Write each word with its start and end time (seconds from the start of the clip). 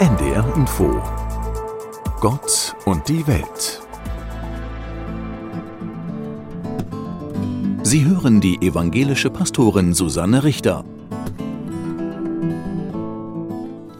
NDR 0.00 0.50
Info 0.56 1.02
Gott 2.22 2.74
und 2.86 3.06
die 3.06 3.26
Welt 3.26 3.82
Sie 7.82 8.06
hören 8.06 8.40
die 8.40 8.62
evangelische 8.62 9.28
Pastorin 9.28 9.92
Susanne 9.92 10.42
Richter. 10.42 10.86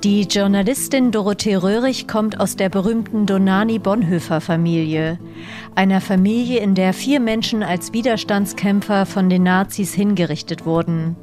Die 0.03 0.23
Journalistin 0.23 1.11
Dorothee 1.11 1.57
Röhrig 1.57 2.09
kommt 2.09 2.41
aus 2.41 2.57
der 2.57 2.71
berühmten 2.71 3.27
Donani-Bonhoeffer-Familie, 3.27 5.19
einer 5.75 6.01
Familie, 6.01 6.61
in 6.61 6.75
der 6.75 6.95
vier 6.95 7.21
Menschen 7.21 7.63
als 7.63 7.93
Widerstandskämpfer 7.93 9.05
von 9.05 9.29
den 9.29 9.43
Nazis 9.43 9.93
hingerichtet 9.93 10.65
wurden. 10.65 11.17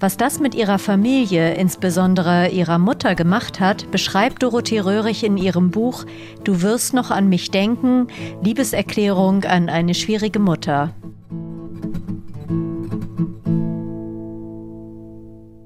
Was 0.00 0.16
das 0.16 0.40
mit 0.40 0.54
ihrer 0.54 0.78
Familie, 0.78 1.54
insbesondere 1.54 2.48
ihrer 2.48 2.78
Mutter, 2.78 3.14
gemacht 3.14 3.60
hat, 3.60 3.90
beschreibt 3.90 4.42
Dorothee 4.42 4.80
Röhrig 4.80 5.24
in 5.24 5.36
ihrem 5.36 5.70
Buch 5.70 6.04
Du 6.44 6.62
wirst 6.62 6.94
noch 6.94 7.10
an 7.10 7.28
mich 7.28 7.50
denken, 7.50 8.08
Liebeserklärung 8.42 9.44
an 9.44 9.68
eine 9.68 9.94
schwierige 9.94 10.38
Mutter. 10.38 10.94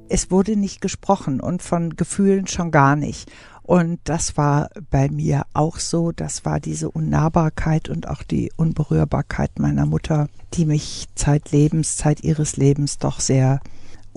es 0.08 0.30
wurde 0.30 0.56
nicht 0.56 0.80
gesprochen 0.80 1.40
und 1.40 1.62
von 1.62 1.94
Gefühlen 1.94 2.46
schon 2.46 2.70
gar 2.70 2.96
nicht. 2.96 3.30
Und 3.62 4.00
das 4.04 4.36
war 4.36 4.70
bei 4.90 5.08
mir 5.10 5.42
auch 5.52 5.78
so. 5.78 6.10
Das 6.10 6.44
war 6.44 6.58
diese 6.58 6.90
Unnahbarkeit 6.90 7.88
und 7.88 8.08
auch 8.08 8.22
die 8.22 8.50
Unberührbarkeit 8.56 9.58
meiner 9.58 9.84
Mutter, 9.84 10.28
die 10.54 10.64
mich 10.64 11.06
zeitlebens, 11.14 11.96
Zeit 11.96 12.24
ihres 12.24 12.56
Lebens 12.56 12.98
doch 12.98 13.20
sehr 13.20 13.60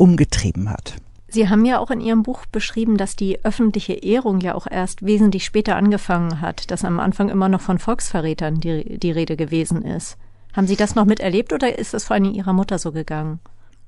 umgetrieben 0.02 0.70
hat. 0.72 0.96
Sie 1.28 1.48
haben 1.48 1.64
ja 1.64 1.78
auch 1.78 1.92
in 1.92 2.02
Ihrem 2.02 2.24
Buch 2.24 2.46
beschrieben, 2.48 2.98
dass 2.98 3.16
die 3.16 3.46
öffentliche 3.46 3.94
Ehrung 3.94 4.42
ja 4.42 4.56
auch 4.56 4.66
erst 4.70 5.06
wesentlich 5.06 5.46
später 5.46 5.76
angefangen 5.76 6.42
hat, 6.42 6.72
dass 6.72 6.84
am 6.84 7.00
Anfang 7.00 7.30
immer 7.30 7.48
noch 7.48 7.62
von 7.62 7.78
Volksverrätern 7.78 8.60
die, 8.60 8.98
die 8.98 9.12
Rede 9.12 9.38
gewesen 9.38 9.84
ist. 9.84 10.18
Haben 10.54 10.68
Sie 10.68 10.76
das 10.76 10.96
noch 10.96 11.06
miterlebt 11.06 11.54
oder 11.54 11.78
ist 11.78 11.94
es 11.94 12.06
vor 12.06 12.16
allem 12.16 12.34
Ihrer 12.34 12.52
Mutter 12.52 12.80
so 12.80 12.92
gegangen? 12.92 13.40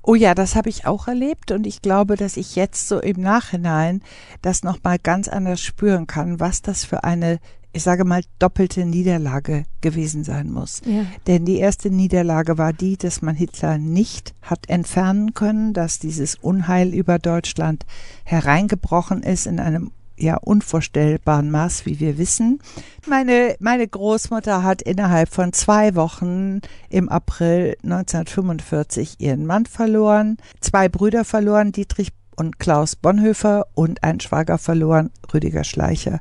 Oh 0.02 0.14
ja, 0.14 0.34
das 0.34 0.54
habe 0.54 0.68
ich 0.68 0.86
auch 0.86 1.08
erlebt 1.08 1.50
und 1.50 1.66
ich 1.66 1.82
glaube, 1.82 2.16
dass 2.16 2.36
ich 2.36 2.56
jetzt 2.56 2.88
so 2.88 3.00
im 3.00 3.20
Nachhinein 3.20 4.00
das 4.40 4.62
nochmal 4.62 4.98
ganz 4.98 5.28
anders 5.28 5.60
spüren 5.60 6.06
kann, 6.06 6.38
was 6.40 6.62
das 6.62 6.84
für 6.84 7.02
eine, 7.04 7.40
ich 7.74 7.82
sage 7.82 8.04
mal, 8.04 8.22
doppelte 8.38 8.84
Niederlage 8.84 9.64
gewesen 9.80 10.24
sein 10.24 10.50
muss. 10.50 10.80
Ja. 10.86 11.04
Denn 11.26 11.44
die 11.44 11.58
erste 11.58 11.90
Niederlage 11.90 12.56
war 12.56 12.72
die, 12.72 12.96
dass 12.96 13.20
man 13.20 13.34
Hitler 13.34 13.78
nicht 13.78 14.34
hat 14.42 14.68
entfernen 14.68 15.34
können, 15.34 15.74
dass 15.74 15.98
dieses 15.98 16.36
Unheil 16.36 16.94
über 16.94 17.18
Deutschland 17.18 17.84
hereingebrochen 18.24 19.22
ist 19.22 19.46
in 19.46 19.58
einem 19.58 19.90
ja 20.16 20.36
unvorstellbaren 20.36 21.50
Maß, 21.50 21.86
wie 21.86 21.98
wir 21.98 22.18
wissen. 22.18 22.60
Meine, 23.08 23.56
meine 23.58 23.86
Großmutter 23.86 24.62
hat 24.62 24.80
innerhalb 24.80 25.28
von 25.28 25.52
zwei 25.52 25.96
Wochen 25.96 26.60
im 26.88 27.08
April 27.08 27.76
1945 27.82 29.16
ihren 29.18 29.46
Mann 29.46 29.66
verloren, 29.66 30.36
zwei 30.60 30.88
Brüder 30.88 31.24
verloren, 31.24 31.72
Dietrich 31.72 32.12
und 32.36 32.58
Klaus 32.58 32.96
Bonhoeffer 32.96 33.66
und 33.74 34.02
einen 34.02 34.20
Schwager 34.20 34.58
verloren, 34.58 35.10
Rüdiger 35.32 35.64
Schleicher. 35.64 36.20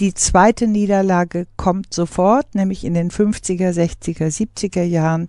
Die 0.00 0.14
zweite 0.14 0.66
Niederlage 0.66 1.46
kommt 1.56 1.92
sofort, 1.92 2.54
nämlich 2.54 2.84
in 2.84 2.94
den 2.94 3.10
50er, 3.10 3.70
60er, 3.70 4.26
70er 4.26 4.82
Jahren, 4.82 5.26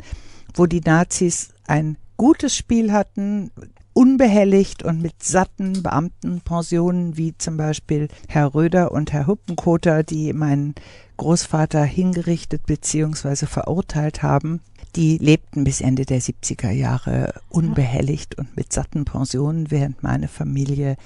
wo 0.53 0.66
die 0.66 0.81
Nazis 0.81 1.50
ein 1.67 1.97
gutes 2.17 2.56
Spiel 2.56 2.91
hatten, 2.91 3.52
unbehelligt 3.94 4.84
und 4.84 5.02
mit 5.02 5.23
satten 5.23 5.84
Beamtenpensionen 5.84 7.17
wie 7.17 7.38
zum 7.38 7.58
Beispiel 7.58 8.08
Herr 8.28 8.56
Röder 8.56 8.91
und 8.91 9.14
Herr 9.14 9.28
Huppenkoter, 9.28 10.03
die 10.03 10.34
meinen 10.34 10.73
Großvater 11.17 11.84
hingerichtet 11.84 12.66
bzw. 12.66 13.45
verurteilt 13.45 14.24
haben, 14.24 14.62
die 14.96 15.18
lebten 15.18 15.64
bis 15.64 15.81
Ende 15.81 16.06
der 16.06 16.22
70er 16.22 16.72
Jahre 16.72 17.42
unbehelligt 17.50 18.38
und 18.38 18.56
mit 18.56 18.72
satten 18.72 19.06
Pensionen, 19.06 19.72
während 19.72 20.04
meine 20.04 20.28
Familie 20.28 20.98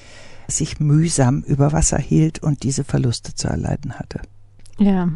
sich 0.47 0.79
mühsam 0.79 1.41
über 1.41 1.71
Wasser 1.73 1.97
hielt 1.97 2.41
und 2.41 2.63
diese 2.63 2.83
Verluste 2.83 3.33
zu 3.35 3.47
erleiden 3.47 3.93
hatte. 3.99 4.21
Ja. 4.77 5.09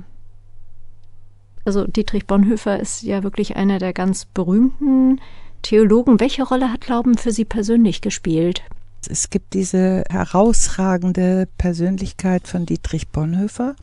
Also 1.63 1.85
Dietrich 1.85 2.25
Bonhoeffer 2.25 2.79
ist 2.79 3.03
ja 3.03 3.23
wirklich 3.23 3.55
einer 3.55 3.77
der 3.77 3.93
ganz 3.93 4.25
berühmten 4.25 5.21
Theologen. 5.61 6.19
Welche 6.19 6.43
Rolle 6.43 6.71
hat 6.71 6.81
Glauben 6.81 7.17
für 7.17 7.31
Sie 7.31 7.45
persönlich 7.45 8.01
gespielt? 8.01 8.63
Es 9.09 9.29
gibt 9.29 9.53
diese 9.53 10.03
herausragende 10.09 11.47
Persönlichkeit 11.57 12.47
von 12.47 12.65
Dietrich 12.65 13.09
Bonhoeffer. 13.09 13.75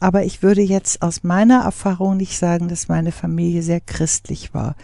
Aber 0.00 0.24
ich 0.24 0.42
würde 0.42 0.62
jetzt 0.62 1.02
aus 1.02 1.22
meiner 1.22 1.62
Erfahrung 1.62 2.16
nicht 2.16 2.38
sagen, 2.38 2.68
dass 2.68 2.88
meine 2.88 3.12
Familie 3.12 3.62
sehr 3.62 3.80
christlich 3.80 4.54
war. 4.54 4.74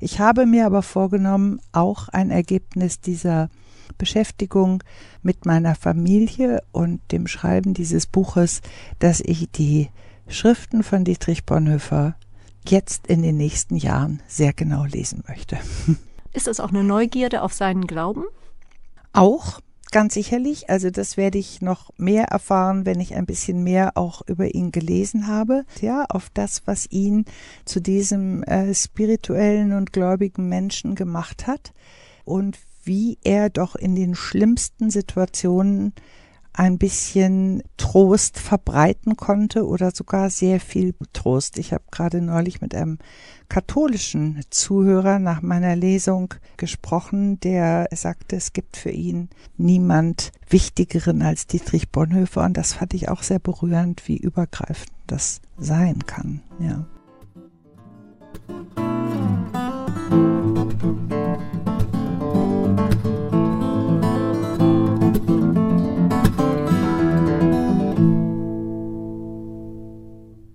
Ich 0.00 0.20
habe 0.20 0.46
mir 0.46 0.66
aber 0.66 0.82
vorgenommen, 0.82 1.60
auch 1.72 2.08
ein 2.08 2.30
Ergebnis 2.30 3.00
dieser 3.00 3.48
Beschäftigung 3.96 4.82
mit 5.22 5.46
meiner 5.46 5.74
Familie 5.74 6.62
und 6.72 7.00
dem 7.10 7.26
Schreiben 7.26 7.74
dieses 7.74 8.06
Buches, 8.06 8.60
dass 8.98 9.20
ich 9.20 9.50
die 9.50 9.88
Schriften 10.28 10.82
von 10.82 11.04
Dietrich 11.04 11.44
Bonhoeffer 11.44 12.16
jetzt 12.66 13.06
in 13.06 13.22
den 13.22 13.36
nächsten 13.36 13.76
Jahren 13.76 14.20
sehr 14.26 14.52
genau 14.52 14.84
lesen 14.84 15.24
möchte. 15.26 15.56
Ist 16.32 16.46
das 16.46 16.60
auch 16.60 16.68
eine 16.68 16.84
Neugierde 16.84 17.42
auf 17.42 17.54
seinen 17.54 17.86
Glauben? 17.86 18.24
Auch, 19.12 19.60
ganz 19.90 20.14
sicherlich. 20.14 20.70
Also 20.70 20.90
das 20.90 21.16
werde 21.16 21.38
ich 21.38 21.60
noch 21.60 21.90
mehr 21.96 22.24
erfahren, 22.24 22.86
wenn 22.86 23.00
ich 23.00 23.14
ein 23.14 23.26
bisschen 23.26 23.62
mehr 23.62 23.96
auch 23.96 24.22
über 24.26 24.54
ihn 24.54 24.72
gelesen 24.72 25.26
habe. 25.26 25.64
Ja, 25.80 26.04
auf 26.08 26.30
das, 26.32 26.62
was 26.66 26.90
ihn 26.90 27.24
zu 27.64 27.80
diesem 27.80 28.42
äh, 28.44 28.74
spirituellen 28.74 29.72
und 29.72 29.92
gläubigen 29.92 30.48
Menschen 30.48 30.94
gemacht 30.94 31.46
hat 31.46 31.72
und 32.24 32.58
wie 32.84 33.18
er 33.22 33.50
doch 33.50 33.76
in 33.76 33.94
den 33.94 34.14
schlimmsten 34.14 34.90
Situationen 34.90 35.92
ein 36.58 36.76
bisschen 36.76 37.62
Trost 37.76 38.36
verbreiten 38.40 39.16
konnte 39.16 39.64
oder 39.64 39.92
sogar 39.92 40.28
sehr 40.28 40.58
viel 40.58 40.92
Trost. 41.12 41.56
Ich 41.56 41.72
habe 41.72 41.84
gerade 41.92 42.20
neulich 42.20 42.60
mit 42.60 42.74
einem 42.74 42.98
katholischen 43.48 44.40
Zuhörer 44.50 45.20
nach 45.20 45.40
meiner 45.40 45.76
Lesung 45.76 46.34
gesprochen, 46.56 47.38
der 47.38 47.88
sagte, 47.92 48.34
es 48.34 48.52
gibt 48.52 48.76
für 48.76 48.90
ihn 48.90 49.28
niemand 49.56 50.32
Wichtigeren 50.48 51.22
als 51.22 51.46
Dietrich 51.46 51.90
Bonhoeffer 51.90 52.44
und 52.44 52.56
das 52.56 52.72
fand 52.72 52.92
ich 52.92 53.08
auch 53.08 53.22
sehr 53.22 53.38
berührend, 53.38 54.08
wie 54.08 54.16
übergreifend 54.16 54.90
das 55.06 55.40
sein 55.58 56.06
kann. 56.06 56.42
Ja. 56.58 56.86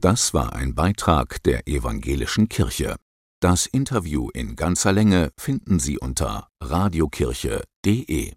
Das 0.04 0.34
war 0.34 0.52
ein 0.52 0.76
Beitrag 0.76 1.42
der 1.44 1.66
evangelischen 1.66 2.50
Kirche. 2.50 2.98
Das 3.40 3.68
Interview 3.68 4.30
in 4.34 4.58
ganzer 4.58 4.92
Länge 4.92 5.32
finden 5.38 5.80
Sie 5.80 5.98
unter 5.98 6.50
radiokirche.de 6.60 8.34